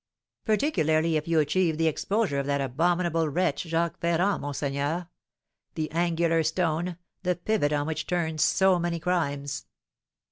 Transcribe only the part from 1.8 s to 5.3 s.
exposure of that abominable wretch, Jacques Ferrand, monseigneur,